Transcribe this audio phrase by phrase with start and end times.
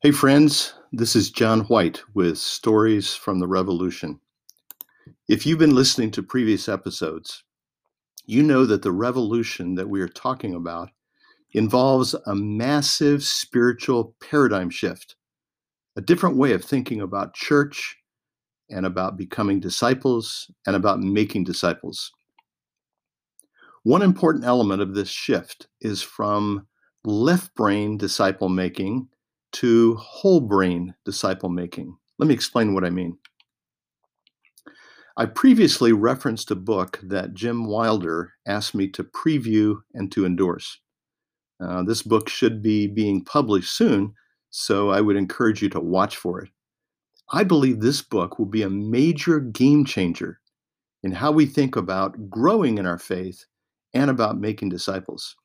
[0.00, 4.20] Hey, friends, this is John White with Stories from the Revolution.
[5.26, 7.42] If you've been listening to previous episodes,
[8.24, 10.90] you know that the revolution that we are talking about
[11.50, 15.16] involves a massive spiritual paradigm shift,
[15.96, 17.96] a different way of thinking about church
[18.70, 22.12] and about becoming disciples and about making disciples.
[23.82, 26.68] One important element of this shift is from
[27.02, 29.08] left brain disciple making
[29.52, 31.96] to whole brain disciple making.
[32.18, 33.18] Let me explain what I mean.
[35.16, 40.78] I previously referenced a book that Jim Wilder asked me to preview and to endorse.
[41.60, 44.14] Uh, this book should be being published soon,
[44.50, 46.50] so I would encourage you to watch for it.
[47.30, 50.40] I believe this book will be a major game changer
[51.02, 53.44] in how we think about growing in our faith
[53.94, 55.36] and about making disciples.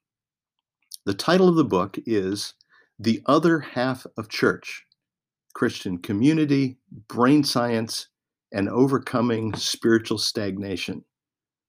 [1.06, 2.54] The title of the book is
[3.00, 4.86] the other half of church
[5.54, 6.78] Christian community,
[7.08, 8.08] brain science,
[8.52, 11.04] and overcoming spiritual stagnation.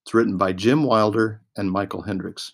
[0.04, 2.52] It's written by Jim Wilder and Michael Hendricks.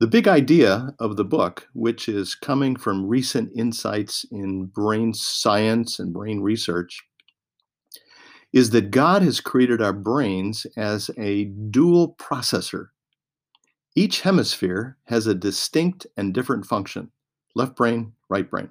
[0.00, 5.98] The big idea of the book, which is coming from recent insights in brain science
[5.98, 7.00] and brain research,
[8.52, 12.88] is that God has created our brains as a dual processor.
[13.94, 17.12] Each hemisphere has a distinct and different function
[17.54, 18.70] left brain, right brain.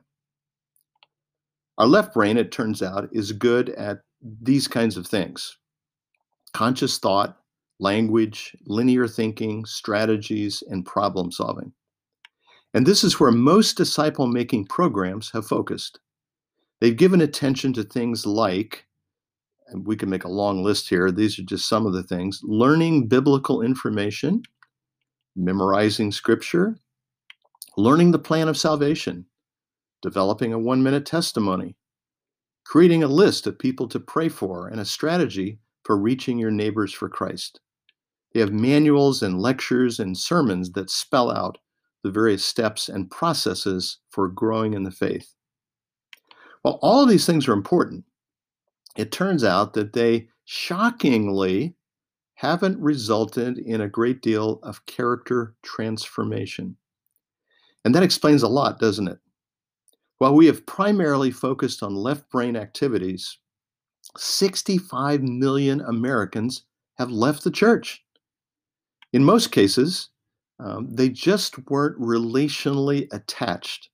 [1.77, 5.57] Our left brain, it turns out, is good at these kinds of things
[6.53, 7.37] conscious thought,
[7.79, 11.71] language, linear thinking, strategies, and problem solving.
[12.73, 15.99] And this is where most disciple making programs have focused.
[16.79, 18.85] They've given attention to things like,
[19.67, 22.41] and we can make a long list here, these are just some of the things
[22.43, 24.43] learning biblical information,
[25.35, 26.77] memorizing scripture,
[27.81, 29.25] learning the plan of salvation,
[30.01, 31.75] developing a one minute testimony,
[32.63, 36.93] creating a list of people to pray for, and a strategy for reaching your neighbors
[36.93, 37.59] for Christ.
[38.33, 41.57] They have manuals and lectures and sermons that spell out
[42.03, 45.33] the various steps and processes for growing in the faith.
[46.61, 48.05] While all of these things are important,
[48.95, 51.75] it turns out that they shockingly
[52.35, 56.75] haven't resulted in a great deal of character transformation.
[57.83, 59.19] And that explains a lot, doesn't it?
[60.17, 63.39] While we have primarily focused on left brain activities,
[64.17, 66.63] 65 million Americans
[66.97, 68.03] have left the church.
[69.13, 70.09] In most cases,
[70.59, 73.89] um, they just weren't relationally attached.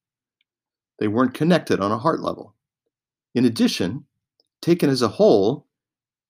[1.00, 2.56] They weren't connected on a heart level.
[3.34, 4.06] In addition,
[4.62, 5.68] taken as a whole,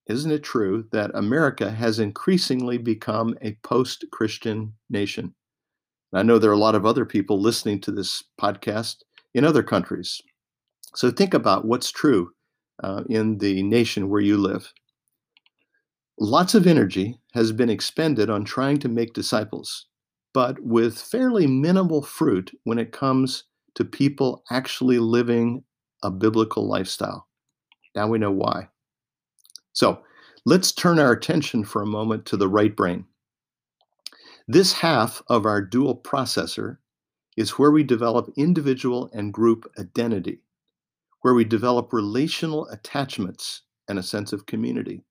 [0.07, 5.33] isn't it true that America has increasingly become a post Christian nation?
[6.13, 8.97] I know there are a lot of other people listening to this podcast
[9.33, 10.21] in other countries.
[10.95, 12.31] So think about what's true
[12.83, 14.71] uh, in the nation where you live.
[16.19, 19.85] Lots of energy has been expended on trying to make disciples,
[20.33, 23.43] but with fairly minimal fruit when it comes
[23.75, 25.63] to people actually living
[26.03, 27.27] a biblical lifestyle.
[27.95, 28.69] Now we know why.
[29.73, 30.01] So
[30.45, 33.05] let's turn our attention for a moment to the right brain.
[34.49, 36.77] This half of our dual processor
[37.35, 40.41] is where we develop individual and group identity,
[41.21, 45.03] where we develop relational attachments and a sense of community.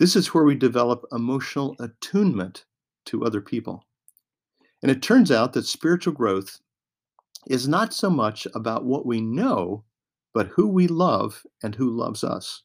[0.00, 2.64] This is where we develop emotional attunement
[3.06, 3.86] to other people.
[4.82, 6.58] And it turns out that spiritual growth
[7.46, 9.84] is not so much about what we know,
[10.34, 12.62] but who we love and who loves us.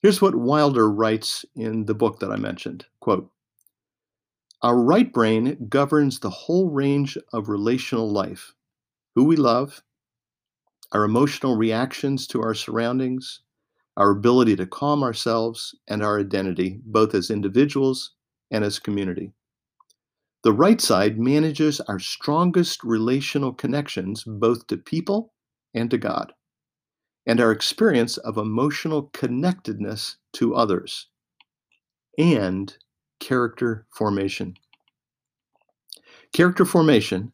[0.00, 3.30] Here's what Wilder writes in the book that I mentioned quote,
[4.62, 8.54] our right brain governs the whole range of relational life
[9.14, 9.82] who we love,
[10.92, 13.40] our emotional reactions to our surroundings,
[13.96, 18.12] our ability to calm ourselves, and our identity, both as individuals
[18.50, 19.32] and as community.
[20.42, 25.32] The right side manages our strongest relational connections both to people
[25.74, 26.32] and to God,
[27.26, 31.08] and our experience of emotional connectedness to others,
[32.18, 32.76] and
[33.24, 34.54] character formation.
[36.34, 37.32] Character formation,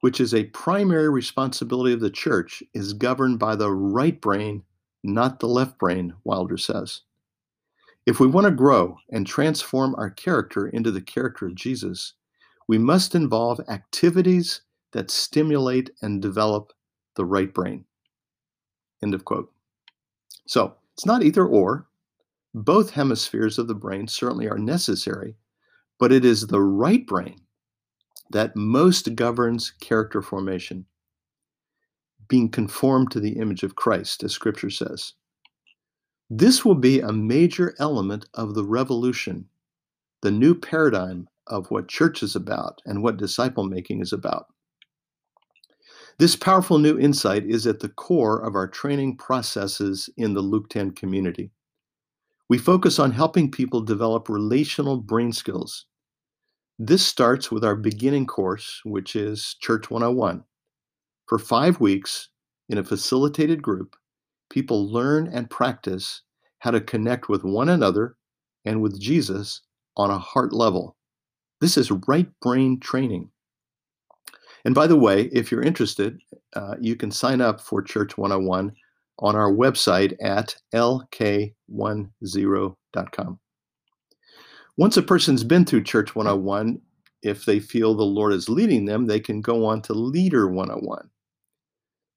[0.00, 4.62] which is a primary responsibility of the church, is governed by the right brain,
[5.04, 7.02] not the left brain, Wilder says.
[8.06, 12.14] If we want to grow and transform our character into the character of Jesus,
[12.66, 14.62] we must involve activities
[14.92, 16.72] that stimulate and develop
[17.14, 17.84] the right brain.
[19.02, 19.52] End of quote.
[20.46, 21.86] So it's not either or.
[22.56, 25.36] Both hemispheres of the brain certainly are necessary,
[25.98, 27.40] but it is the right brain
[28.30, 30.86] that most governs character formation.
[32.28, 35.14] being conformed to the image of Christ, as scripture says.
[36.30, 39.48] This will be a major element of the revolution,
[40.22, 44.46] the new paradigm of what church is about and what disciple making is about.
[46.18, 50.68] This powerful new insight is at the core of our training processes in the Luke
[50.70, 51.52] 10 community.
[52.48, 55.86] We focus on helping people develop relational brain skills.
[56.78, 60.44] This starts with our beginning course, which is Church 101.
[61.26, 62.28] For five weeks,
[62.68, 63.96] in a facilitated group,
[64.48, 66.22] people learn and practice
[66.60, 68.16] how to connect with one another
[68.64, 69.62] and with Jesus
[69.96, 70.96] on a heart level.
[71.60, 73.30] This is right brain training.
[74.64, 76.20] And by the way, if you're interested,
[76.54, 78.72] uh, you can sign up for Church 101
[79.18, 81.54] on our website at lk10.com.
[84.78, 86.80] Once a person's been through Church 101,
[87.22, 91.08] if they feel the Lord is leading them, they can go on to Leader 101.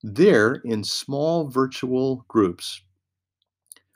[0.03, 2.81] There, in small virtual groups,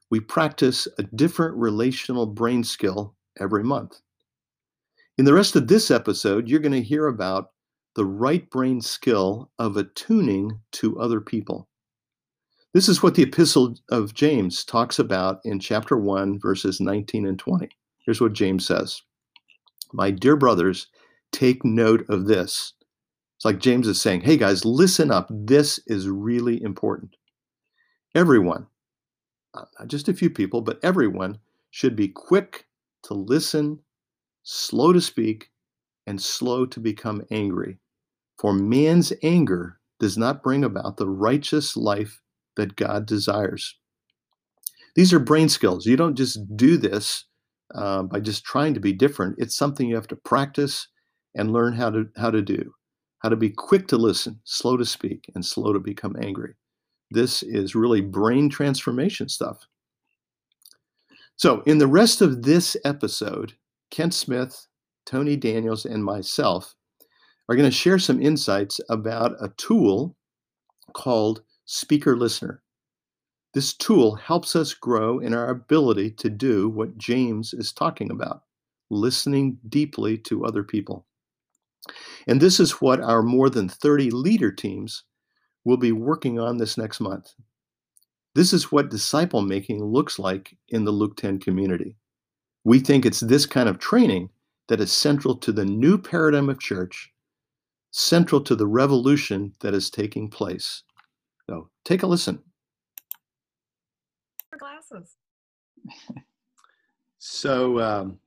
[0.10, 4.00] we practice a different relational brain skill every month.
[5.18, 7.52] In the rest of this episode, you're going to hear about
[7.96, 11.68] the right brain skill of attuning to other people.
[12.74, 17.38] This is what the Epistle of James talks about in chapter 1, verses 19 and
[17.38, 17.70] 20.
[18.00, 19.04] Here's what James says
[19.94, 20.88] My dear brothers,
[21.32, 22.74] take note of this.
[23.36, 25.28] It's like James is saying, hey guys, listen up.
[25.30, 27.16] This is really important.
[28.16, 28.66] Everyone,
[29.54, 31.38] not just a few people, but everyone
[31.70, 32.66] should be quick
[33.04, 33.78] to listen,
[34.42, 35.52] slow to speak,
[36.08, 37.78] and slow to become angry.
[38.40, 42.23] For man's anger does not bring about the righteous life
[42.56, 43.76] that God desires.
[44.96, 45.86] These are brain skills.
[45.86, 47.26] You don't just do this
[47.74, 49.36] uh, by just trying to be different.
[49.40, 50.88] It's something you have to practice
[51.36, 52.74] and learn how to how to do.
[53.20, 56.56] How to be quick to listen, slow to speak, and slow to become angry.
[57.10, 59.66] This is really brain transformation stuff.
[61.38, 63.54] So, in the rest of this episode,
[63.92, 64.68] Kent Smith,
[65.06, 66.76] Tony Daniels, and myself
[67.48, 70.16] are going to share some insights about a tool
[70.94, 72.62] called Speaker Listener.
[73.54, 78.44] This tool helps us grow in our ability to do what James is talking about
[78.90, 81.06] listening deeply to other people.
[82.28, 85.04] And this is what our more than 30 leader teams
[85.66, 87.34] will be working on this next month.
[88.36, 91.98] This is what disciple making looks like in the Luke 10 community.
[92.64, 94.30] We think it's this kind of training
[94.70, 97.10] that is central to the new paradigm of church
[97.92, 100.82] central to the revolution that is taking place.
[101.50, 102.40] So take a listen.
[104.58, 105.16] Glasses.
[107.18, 108.20] so um,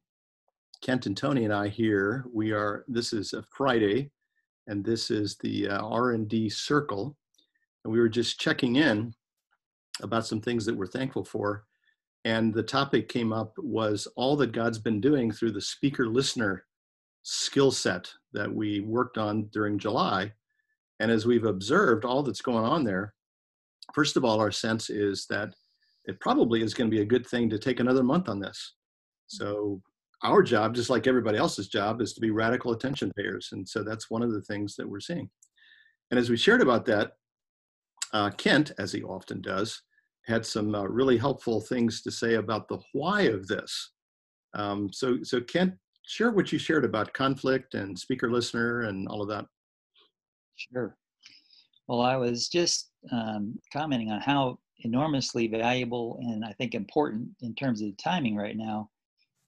[0.83, 2.85] Kent and Tony and I here, we are.
[2.89, 4.11] This is a Friday,
[4.67, 7.17] and this is the uh, R and D circle,
[7.85, 9.15] and we were just checking in
[10.03, 11.65] about some things that we're thankful for.
[12.25, 16.67] And the topic came up was all that God's been doing through the speaker listener
[17.23, 20.33] skill set that we worked on during July.
[21.01, 23.15] And as we've observed all that's going on there,
[23.95, 25.55] first of all, our sense is that
[26.05, 28.75] it probably is going to be a good thing to take another month on this.
[29.27, 29.81] So
[30.23, 33.51] our job, just like everybody else's job, is to be radical attention payers.
[33.53, 35.29] And so that's one of the things that we're seeing.
[36.11, 37.13] And as we shared about that,
[38.13, 39.83] uh, Kent, as he often does,
[40.27, 43.93] had some uh, really helpful things to say about the why of this.
[44.55, 45.75] Um, so, so Kent,
[46.07, 49.45] share what you shared about conflict and speaker listener and all of that.
[50.57, 50.97] Sure.
[51.89, 57.55] Well, I was just um, commenting on how enormously valuable and I think important in
[57.55, 58.91] terms of the timing right now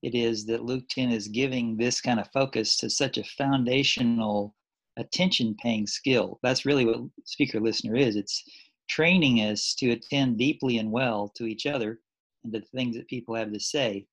[0.03, 4.55] it is that Luke 10 is giving this kind of focus to such a foundational
[4.97, 6.39] attention paying skill.
[6.43, 8.17] That's really what speaker listener is.
[8.17, 8.45] It's
[8.89, 12.01] training us to attend deeply and well to each other
[12.45, 14.07] and to the things that people have to say.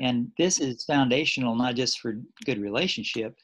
[0.00, 3.36] And this is foundational not just for good relationship,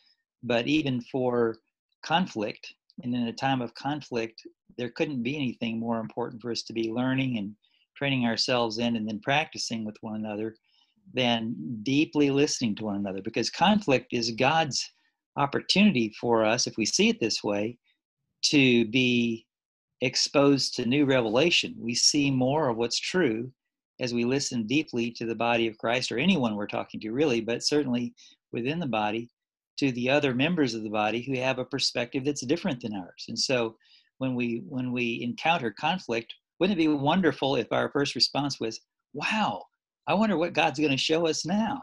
[0.42, 1.58] but even for
[2.02, 2.74] conflict.
[3.02, 4.46] And in a time of conflict,
[4.78, 7.54] there couldn't be anything more important for us to be learning and
[7.96, 10.54] training ourselves in and then practicing with one another
[11.12, 14.88] than deeply listening to one another because conflict is God's
[15.36, 17.76] opportunity for us, if we see it this way,
[18.42, 19.46] to be
[20.00, 21.74] exposed to new revelation.
[21.78, 23.50] We see more of what's true
[24.00, 27.40] as we listen deeply to the body of Christ or anyone we're talking to, really,
[27.40, 28.14] but certainly
[28.52, 29.30] within the body
[29.82, 33.24] to the other members of the body who have a perspective that's different than ours.
[33.28, 33.74] And so
[34.18, 38.80] when we when we encounter conflict, wouldn't it be wonderful if our first response was,
[39.12, 39.64] "Wow,
[40.06, 41.82] I wonder what God's going to show us now."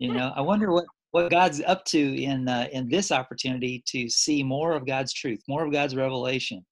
[0.00, 4.08] You know, I wonder what what God's up to in uh, in this opportunity to
[4.08, 6.66] see more of God's truth, more of God's revelation,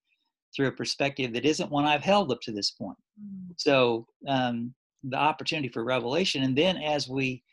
[0.56, 2.98] through a perspective that isn't one I've held up to this point.
[3.22, 3.52] Mm-hmm.
[3.58, 7.44] So um, the opportunity for revelation, and then as we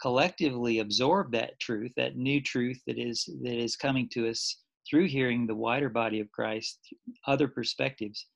[0.00, 5.08] collectively absorb that truth, that new truth that is that is coming to us through
[5.08, 6.78] hearing the wider body of Christ,
[7.26, 8.26] other perspectives,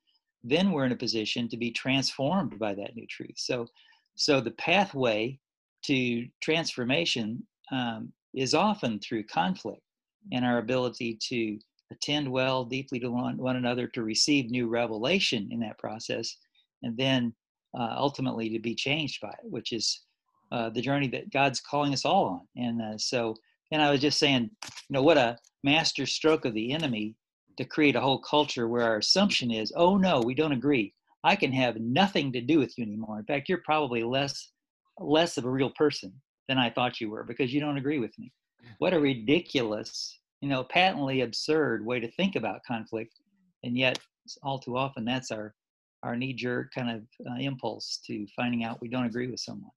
[0.43, 3.35] then we're in a position to be transformed by that new truth.
[3.37, 3.67] So,
[4.15, 5.39] so the pathway
[5.85, 9.81] to transformation um, is often through conflict
[10.31, 11.57] and our ability to
[11.91, 16.37] attend well deeply to one, one another, to receive new revelation in that process,
[16.83, 17.33] and then
[17.77, 20.01] uh, ultimately to be changed by it, which is
[20.51, 22.63] uh, the journey that God's calling us all on.
[22.63, 23.35] And uh, so,
[23.71, 27.15] and I was just saying, you know, what a master stroke of the enemy
[27.57, 30.93] to create a whole culture where our assumption is, oh no, we don't agree.
[31.23, 33.19] I can have nothing to do with you anymore.
[33.19, 34.51] In fact, you're probably less
[34.99, 36.13] less of a real person
[36.47, 38.31] than I thought you were because you don't agree with me.
[38.77, 43.13] What a ridiculous, you know, patently absurd way to think about conflict.
[43.63, 43.99] And yet,
[44.43, 45.53] all too often, that's our
[46.03, 49.69] our knee jerk kind of uh, impulse to finding out we don't agree with someone.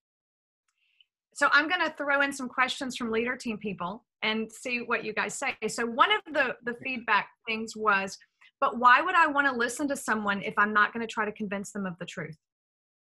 [1.34, 5.04] So I'm going to throw in some questions from leader team people and see what
[5.04, 5.54] you guys say.
[5.68, 8.16] So one of the the feedback things was,
[8.60, 11.24] but why would I want to listen to someone if I'm not going to try
[11.24, 12.36] to convince them of the truth?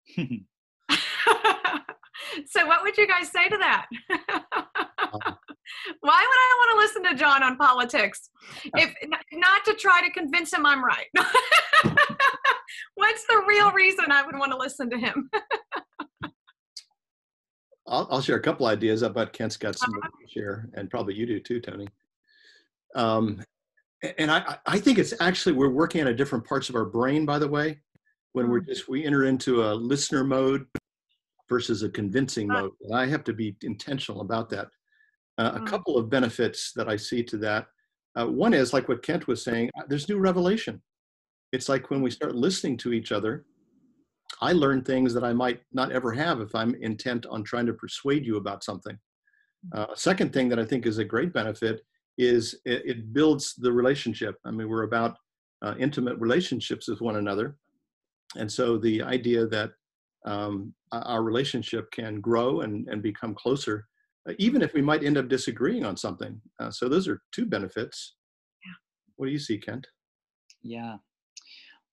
[2.47, 3.87] so what would you guys say to that?
[4.11, 5.37] Um.
[6.01, 8.31] why would I want to listen to John on politics
[8.77, 8.95] if
[9.33, 11.07] not to try to convince him I'm right?
[12.95, 15.31] What's the real reason I would want to listen to him?
[17.93, 19.03] I'll, I'll, share a couple ideas.
[19.03, 20.09] I bet Kent's got some uh-huh.
[20.09, 21.87] to share, and probably you do too, Tony.
[22.95, 23.45] Um,
[24.19, 27.27] and I, I think it's actually we're working on a different parts of our brain.
[27.27, 27.81] By the way,
[28.33, 28.67] when we're mm.
[28.67, 30.67] just we enter into a listener mode
[31.49, 32.63] versus a convincing uh.
[32.63, 34.69] mode, and I have to be intentional about that.
[35.39, 35.67] Uh, a mm.
[35.67, 37.67] couple of benefits that I see to that.
[38.17, 39.71] Uh, one is like what Kent was saying.
[39.79, 40.81] Uh, there's new revelation.
[41.53, 43.45] It's like when we start listening to each other,
[44.43, 47.73] I learn things that I might not ever have if I'm intent on trying to
[47.73, 48.99] persuade you about something.
[49.73, 49.79] Mm.
[49.79, 51.83] Uh, second thing that I think is a great benefit
[52.19, 54.35] is it, it builds the relationship.
[54.45, 55.17] I mean, we're about
[55.63, 57.57] uh, intimate relationships with one another.
[58.35, 59.71] And so the idea that
[60.27, 63.87] um, our relationship can grow and, and become closer,
[64.29, 66.41] uh, even if we might end up disagreeing on something.
[66.59, 68.17] Uh, so those are two benefits.
[68.65, 68.75] Yeah.
[69.17, 69.87] What do you see, Kent?
[70.63, 70.97] Yeah.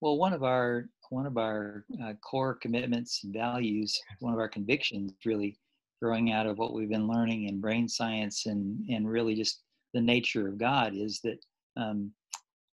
[0.02, 4.48] Well, one of our one of our uh, core commitments and values, one of our
[4.48, 5.58] convictions, really
[6.02, 9.62] growing out of what we've been learning in brain science and and really just
[9.94, 11.44] the nature of God, is that
[11.78, 12.12] um,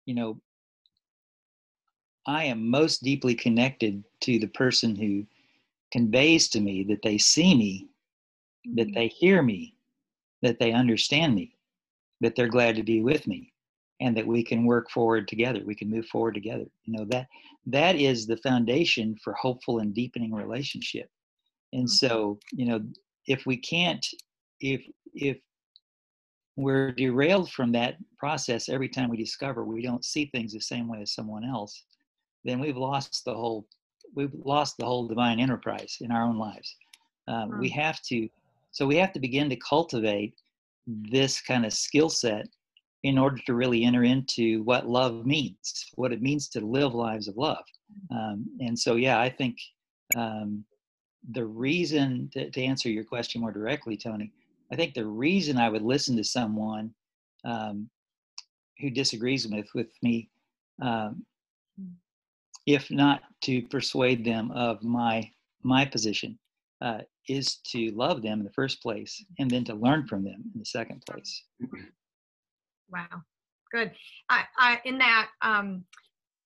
[0.04, 0.40] you know
[2.26, 5.26] I am most deeply connected to the person who
[5.92, 7.88] conveys to me that they see me,
[8.74, 8.94] that mm-hmm.
[8.94, 9.76] they hear me,
[10.42, 11.56] that they understand me,
[12.20, 13.52] that they're glad to be with me
[14.00, 17.26] and that we can work forward together we can move forward together you know that
[17.66, 21.08] that is the foundation for hopeful and deepening relationship
[21.72, 22.06] and mm-hmm.
[22.06, 22.80] so you know
[23.26, 24.06] if we can't
[24.60, 24.82] if
[25.14, 25.38] if
[26.56, 30.88] we're derailed from that process every time we discover we don't see things the same
[30.88, 31.84] way as someone else
[32.44, 33.66] then we've lost the whole
[34.14, 36.76] we've lost the whole divine enterprise in our own lives
[37.28, 37.60] um, mm-hmm.
[37.60, 38.28] we have to
[38.70, 40.34] so we have to begin to cultivate
[40.86, 42.46] this kind of skill set
[43.02, 47.28] in order to really enter into what love means, what it means to live lives
[47.28, 47.64] of love.
[48.10, 49.56] Um, and so, yeah, I think
[50.16, 50.64] um,
[51.32, 54.32] the reason to, to, answer your question more directly, Tony,
[54.72, 56.92] I think the reason I would listen to someone
[57.44, 57.88] um,
[58.80, 60.28] who disagrees with with me,
[60.82, 61.24] um,
[62.66, 65.30] if not to persuade them of my
[65.62, 66.38] my position,
[66.80, 70.42] uh, is to love them in the first place, and then to learn from them
[70.54, 71.44] in the second place.
[72.90, 73.22] Wow,
[73.72, 73.92] good.
[74.28, 75.84] I, I in that, um,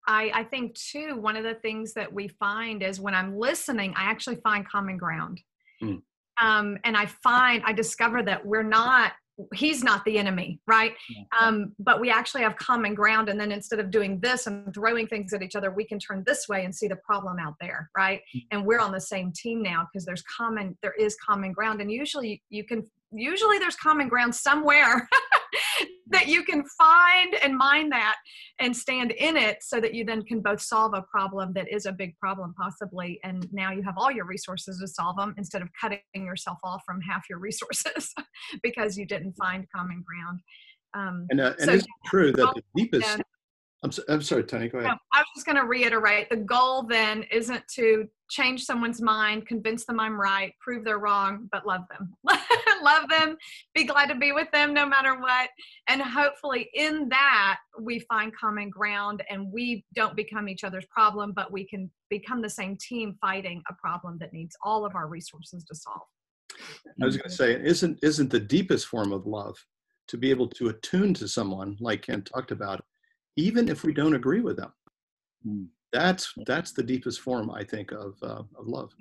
[0.07, 3.93] I, I think too, one of the things that we find is when I'm listening,
[3.97, 5.41] I actually find common ground.
[5.83, 6.03] Mm.
[6.41, 9.13] Um, and I find, I discover that we're not,
[9.55, 10.95] he's not the enemy, right?
[11.39, 13.29] Um, but we actually have common ground.
[13.29, 16.25] And then instead of doing this and throwing things at each other, we can turn
[16.27, 18.21] this way and see the problem out there, right?
[18.35, 18.41] Mm.
[18.51, 21.81] And we're on the same team now because there's common, there is common ground.
[21.81, 25.09] And usually you can, usually there's common ground somewhere
[26.11, 28.17] that you can find and mine that
[28.59, 31.87] and stand in it so that you then can both solve a problem that is
[31.87, 33.21] a big problem possibly.
[33.25, 36.83] And now you have all your resources to solve them instead of cutting yourself off
[36.85, 38.12] from half your resources
[38.62, 40.40] because you didn't find common ground.
[40.93, 43.23] Um, and, uh, and so, it's true that the deepest
[43.83, 44.91] I'm, so, I'm sorry, Tony, go ahead.
[44.91, 49.47] No, I was just going to reiterate the goal then isn't to change someone's mind,
[49.47, 52.15] convince them I'm right, prove they're wrong, but love them.
[52.83, 53.37] love them,
[53.75, 55.49] be glad to be with them no matter what.
[55.89, 61.33] And hopefully, in that, we find common ground and we don't become each other's problem,
[61.35, 65.09] but we can become the same team fighting a problem that needs all of our
[65.09, 66.03] resources to solve.
[67.03, 69.57] I was going to say, isn't isn't the deepest form of love
[70.09, 72.85] to be able to attune to someone like Ken talked about
[73.41, 74.73] even if we don't agree with them.
[75.47, 75.67] Mm.
[75.93, 78.93] That's that's the deepest form, I think, of uh, of love.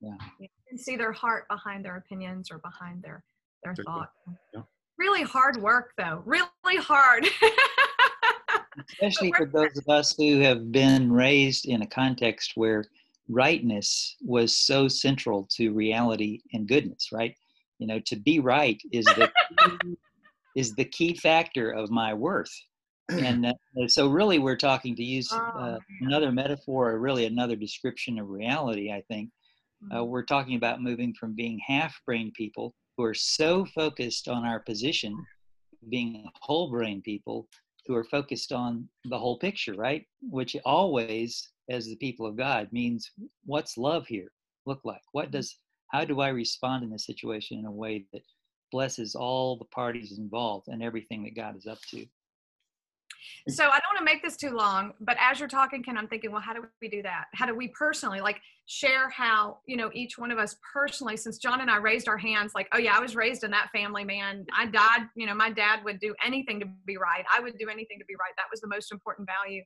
[0.00, 0.16] Yeah.
[0.38, 3.22] You can see their heart behind their opinions or behind their
[3.64, 4.10] their thought.
[4.54, 4.62] Yeah.
[4.98, 6.22] Really hard work, though.
[6.26, 7.26] Really hard.
[8.92, 12.84] Especially for those of us who have been raised in a context where
[13.28, 17.34] rightness was so central to reality and goodness, right?
[17.78, 19.30] You know, to be right is the
[20.56, 22.52] is the key factor of my worth
[23.18, 23.52] and uh,
[23.88, 28.28] so really we're talking to use oh, uh, another metaphor or really another description of
[28.28, 29.30] reality i think
[29.90, 30.10] uh, mm-hmm.
[30.10, 34.60] we're talking about moving from being half brain people who are so focused on our
[34.60, 35.16] position
[35.88, 37.48] being whole brain people
[37.86, 42.68] who are focused on the whole picture right which always as the people of god
[42.72, 43.10] means
[43.44, 44.30] what's love here
[44.66, 45.32] look like what mm-hmm.
[45.32, 48.22] does how do i respond in this situation in a way that
[48.70, 52.06] blesses all the parties involved and everything that god is up to
[53.48, 56.08] so I don't want to make this too long, but as you're talking, Ken, I'm
[56.08, 57.24] thinking, well, how do we do that?
[57.34, 61.38] How do we personally like share how, you know, each one of us personally, since
[61.38, 64.04] John and I raised our hands, like, oh yeah, I was raised in that family,
[64.04, 64.46] man.
[64.56, 67.24] I died, you know, my dad would do anything to be right.
[67.34, 68.32] I would do anything to be right.
[68.36, 69.62] That was the most important value.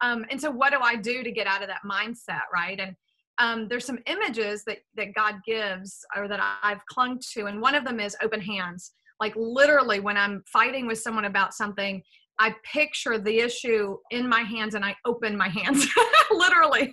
[0.00, 2.80] Um, and so what do I do to get out of that mindset, right?
[2.80, 2.96] And
[3.38, 7.74] um, there's some images that that God gives or that I've clung to, and one
[7.74, 8.92] of them is open hands.
[9.20, 12.02] Like literally, when I'm fighting with someone about something,
[12.38, 15.86] I picture the issue in my hands and I open my hands,
[16.30, 16.92] literally.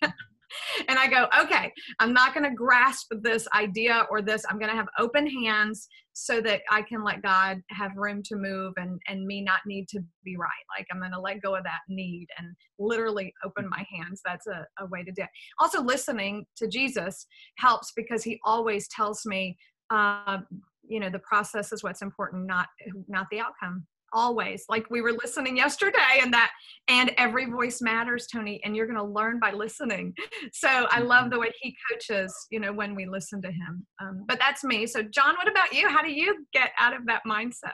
[0.88, 4.44] and I go, okay, I'm not going to grasp this idea or this.
[4.50, 8.36] I'm going to have open hands so that I can let God have room to
[8.36, 10.50] move and, and me not need to be right.
[10.78, 14.22] Like I'm going to let go of that need and literally open my hands.
[14.26, 15.30] That's a, a way to do it.
[15.60, 17.26] Also, listening to Jesus
[17.58, 19.58] helps because he always tells me,
[19.90, 20.40] uh,
[20.88, 22.68] you know, the process is what's important, not
[23.08, 24.66] not the outcome always.
[24.70, 26.52] Like we were listening yesterday and that
[26.88, 30.14] and every voice matters tony and you're going to learn by listening.
[30.54, 31.32] So i love mm-hmm.
[31.32, 33.86] the way he coaches you know when we listen to him.
[34.02, 34.88] Um, but that's me.
[34.88, 35.90] So john what about you?
[35.90, 37.74] How do you get out of that mindset?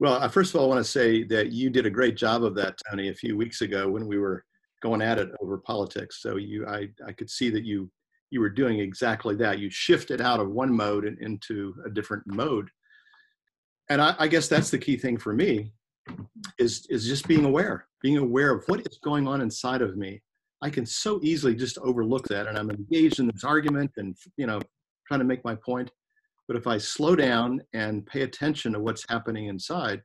[0.00, 2.44] Well I first of all i want to say that you did a great job
[2.44, 4.44] of that tony a few weeks ago when we were
[4.82, 6.22] going at it over politics.
[6.22, 7.90] So you i i could see that you
[8.30, 9.58] you were doing exactly that.
[9.58, 12.68] You shifted out of one mode and into a different mode
[13.90, 15.72] and I, I, guess that's the key thing for me
[16.58, 20.22] is is just being aware being aware of what is going on inside of me.
[20.62, 24.46] I can so easily just overlook that and i'm engaged in this argument and you
[24.46, 24.60] know
[25.06, 25.90] trying to make my point.
[26.48, 30.02] But if i slow down and pay attention to what's happening inside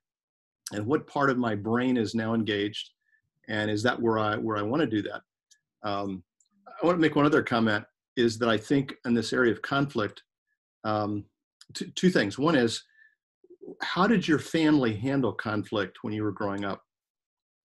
[0.74, 2.92] and what part of my brain is now engaged
[3.50, 5.22] and is that where i where i want to do that?
[5.84, 6.24] Um,
[6.68, 7.86] i want to make one other comment
[8.18, 10.24] is that i think in this area of conflict
[10.84, 11.26] um,
[11.74, 12.38] t- two things.
[12.38, 12.84] One is
[13.82, 16.82] how did your family handle conflict when you were growing up?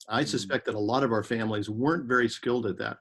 [0.09, 0.29] I mm.
[0.29, 2.99] suspect that a lot of our families weren't very skilled at that.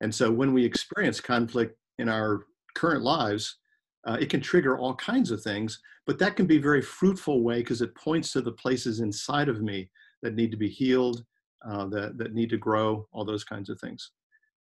[0.00, 3.58] And so when we experience conflict in our current lives,
[4.06, 7.42] uh, it can trigger all kinds of things, but that can be a very fruitful
[7.42, 9.90] way because it points to the places inside of me
[10.22, 11.24] that need to be healed,
[11.68, 14.12] uh, that, that need to grow, all those kinds of things.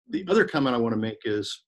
[0.10, 1.64] The other comment I want to make is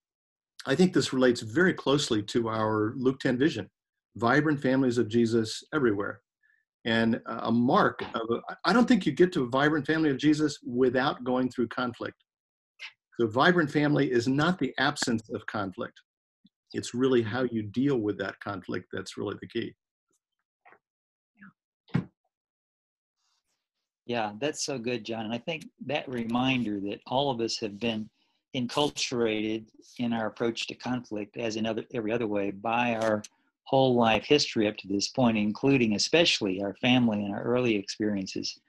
[0.66, 3.70] I think this relates very closely to our Luke 10 vision
[4.16, 6.22] vibrant families of Jesus everywhere.
[6.86, 8.22] And a mark of,
[8.66, 12.16] I don't think you get to a vibrant family of Jesus without going through conflict.
[13.20, 16.00] So, vibrant family is not the absence of conflict,
[16.74, 19.74] it's really how you deal with that conflict that's really the key.
[24.06, 25.26] Yeah, that's so good, John.
[25.26, 28.10] And I think that reminder that all of us have been
[28.56, 29.66] enculturated
[30.00, 33.22] in our approach to conflict, as in other, every other way, by our
[33.70, 38.60] whole life history up to this point, including especially our family and our early experiences,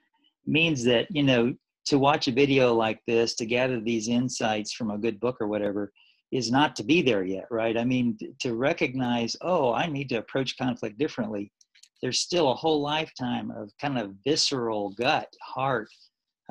[0.45, 1.53] means that, you know,
[1.85, 5.47] to watch a video like this, to gather these insights from a good book or
[5.47, 5.91] whatever,
[6.31, 7.77] is not to be there yet, right?
[7.77, 11.51] I mean, to recognize, oh, I need to approach conflict differently.
[12.03, 15.89] There's still a whole lifetime of kind of visceral gut, heart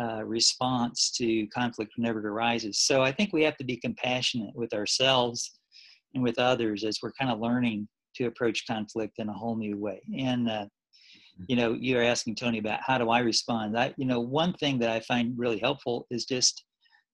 [0.01, 2.79] uh, response to conflict whenever it arises.
[2.79, 5.53] So I think we have to be compassionate with ourselves
[6.15, 9.77] and with others as we're kind of learning to approach conflict in a whole new
[9.77, 10.03] way.
[10.19, 10.67] And uh,
[11.49, 13.79] you know, you're asking Tony about how do I respond.
[13.79, 16.65] I, you know, one thing that I find really helpful is just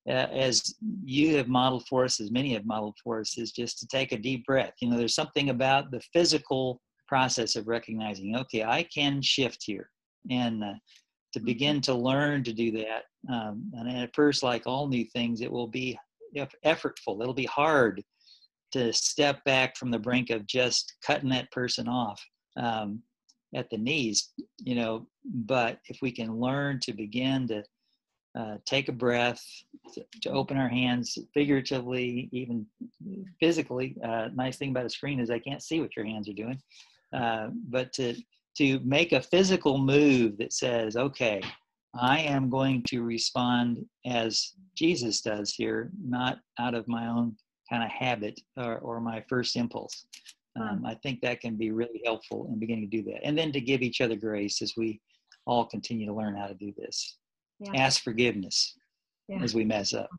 [0.08, 3.78] uh, as you have modeled for us, as many have modeled for us, is just
[3.80, 4.74] to take a deep breath.
[4.80, 9.90] You know, there's something about the physical process of recognizing, okay, I can shift here,
[10.30, 10.74] and uh,
[11.32, 11.46] to Mm-hmm.
[11.46, 13.04] begin to learn to do that.
[13.32, 15.98] Um, and at first, like all new things, it will be
[16.36, 17.20] effortful.
[17.20, 18.02] It'll be hard
[18.72, 22.22] to step back from the brink of just cutting that person off
[22.56, 23.00] um,
[23.54, 25.06] at the knees, you know.
[25.24, 27.62] But if we can learn to begin to
[28.36, 29.42] uh, take a breath,
[29.94, 32.66] to, to open our hands figuratively, even
[33.40, 33.96] physically.
[34.04, 36.60] Uh, nice thing about a screen is I can't see what your hands are doing.
[37.14, 38.14] Uh, but to
[38.58, 41.40] to make a physical move that says, "Okay,
[41.98, 47.36] I am going to respond as Jesus does here, not out of my own
[47.70, 50.06] kind of habit or, or my first impulse."
[50.58, 53.52] Um, I think that can be really helpful in beginning to do that, and then
[53.52, 55.00] to give each other grace as we
[55.46, 57.18] all continue to learn how to do this.
[57.60, 57.72] Yeah.
[57.74, 58.74] Ask forgiveness
[59.28, 59.42] Yeah.
[59.42, 60.10] as we mess up.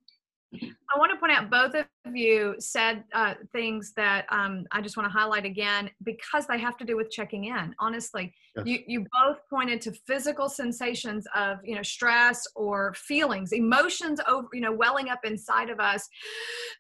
[0.98, 4.98] I want to point out both of you said uh, things that um, I just
[4.98, 7.76] want to highlight again because they have to do with checking in.
[7.80, 8.66] Honestly, Yes.
[8.66, 14.48] you you both pointed to physical sensations of you know stress or feelings, emotions over
[14.54, 16.08] you know welling up inside of us,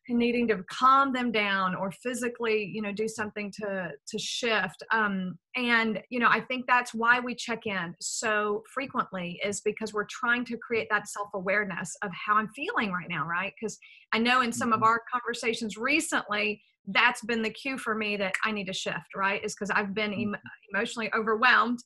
[0.07, 4.83] and needing to calm them down or physically you know do something to to shift.
[4.91, 9.93] Um, and you know I think that's why we check in so frequently is because
[9.93, 13.53] we're trying to create that self awareness of how I'm feeling right now, right?
[13.59, 13.77] Because
[14.13, 14.85] I know in some of Mhm.
[14.85, 19.43] our conversations recently, that's been the cue for me that I need to shift, right?
[19.43, 20.37] Is because I've been em-
[20.73, 21.79] emotionally overwhelmed.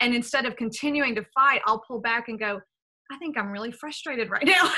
[0.00, 2.60] And instead of continuing to fight, I'll pull back and go,
[3.10, 4.72] I think I'm really frustrated right now.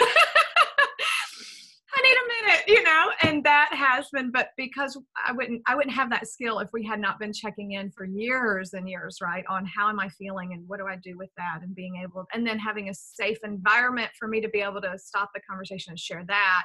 [1.94, 5.74] I need a minute, you know, and that has been, but because I wouldn't, I
[5.74, 9.18] wouldn't have that skill if we had not been checking in for years and years,
[9.22, 11.96] right, on how am I feeling and what do I do with that, and being
[12.02, 15.40] able, and then having a safe environment for me to be able to stop the
[15.48, 16.62] conversation and share that,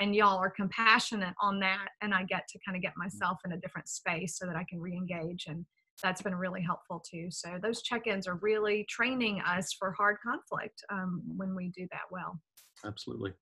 [0.00, 3.52] and y'all are compassionate on that, and I get to kind of get myself in
[3.52, 5.64] a different space so that I can re-engage, and
[6.02, 7.26] that's been really helpful too.
[7.30, 12.08] So those check-ins are really training us for hard conflict um, when we do that
[12.10, 12.40] well.
[12.84, 13.32] Absolutely.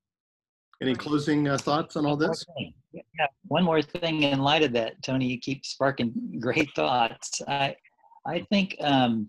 [0.83, 2.45] Any closing uh, thoughts on all this?
[2.93, 7.41] Yeah, one more thing in light of that, Tony, you keep sparking great thoughts.
[7.49, 7.75] I,
[8.27, 9.29] I think, um,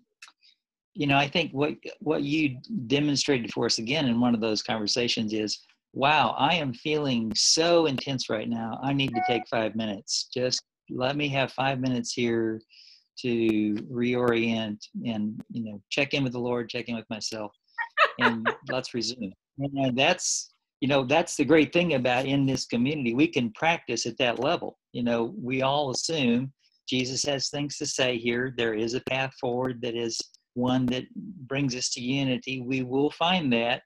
[0.94, 4.62] you know, I think what what you demonstrated for us again in one of those
[4.62, 5.60] conversations is,
[5.94, 8.80] wow, I am feeling so intense right now.
[8.84, 10.30] I need to take five minutes.
[10.34, 12.62] Just let me have five minutes here
[13.22, 17.52] to reorient and you know check in with the Lord, check in with myself,
[18.20, 19.34] and let's resume.
[19.58, 24.06] And that's you know that's the great thing about in this community we can practice
[24.06, 26.52] at that level you know we all assume
[26.88, 30.20] jesus has things to say here there is a path forward that is
[30.54, 31.04] one that
[31.48, 33.82] brings us to unity we will find that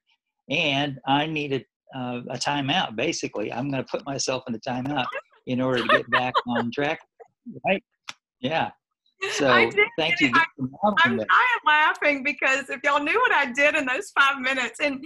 [0.49, 4.59] and i need a, uh, a timeout basically i'm going to put myself in a
[4.59, 5.05] timeout
[5.47, 6.99] in order to get back on track
[7.65, 7.83] right
[8.39, 8.71] yeah
[9.31, 10.31] so thank you.
[10.33, 10.45] I-
[11.05, 11.19] am
[11.65, 15.03] laughing because if y'all knew what I did in those five minutes, and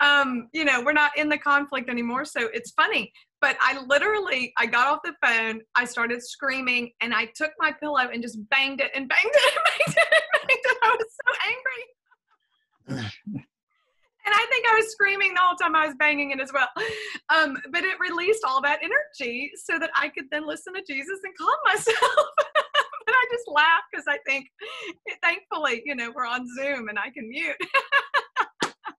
[0.00, 3.12] um, you know, we're not in the conflict anymore, so it's funny.
[3.40, 7.72] But I literally, I got off the phone, I started screaming, and I took my
[7.72, 10.78] pillow and just banged it and banged it and banged it and banged it.
[10.82, 11.06] I was
[12.88, 13.44] so angry.
[14.30, 16.68] And I think I was screaming the whole time I was banging it as well.
[17.30, 21.18] Um, but it released all that energy so that I could then listen to Jesus
[21.24, 22.26] and calm myself.
[23.06, 24.46] but I just laugh because I think,
[25.20, 27.56] thankfully, you know, we're on Zoom and I can mute.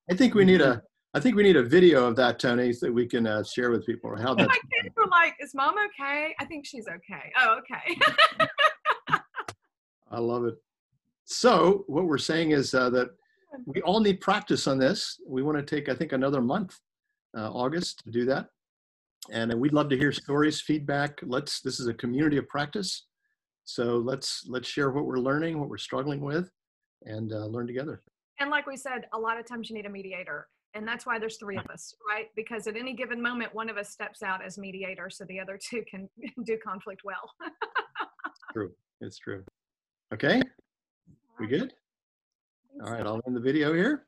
[0.10, 0.82] I think we need a.
[1.14, 3.70] I think we need a video of that, Tony, so that we can uh, share
[3.70, 4.48] with people how that.
[4.48, 7.32] My kids were like, "Is mom okay?" I think she's okay.
[7.38, 7.98] Oh, okay.
[10.12, 10.56] I love it.
[11.26, 13.10] So what we're saying is uh, that
[13.66, 15.20] we all need practice on this.
[15.28, 16.78] We want to take, I think, another month,
[17.38, 18.48] uh, August, to do that.
[19.32, 21.20] And we'd love to hear stories, feedback.
[21.24, 21.62] Let's.
[21.62, 23.06] This is a community of practice,
[23.66, 26.50] so let's let's share what we're learning, what we're struggling with,
[27.04, 28.02] and uh, learn together.
[28.40, 30.48] and like we said, a lot of times you need a mediator.
[30.74, 32.28] And that's why there's three of us, right?
[32.34, 35.60] Because at any given moment, one of us steps out as mediator so the other
[35.62, 36.10] two can
[36.46, 37.30] do conflict well.
[38.54, 38.72] True.
[39.02, 39.44] It's true.
[40.14, 40.42] Okay.
[41.40, 41.74] We good?
[42.80, 43.06] All right.
[43.06, 44.06] I'll end the video here.